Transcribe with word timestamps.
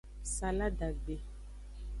Saladagbe. 0.35 1.15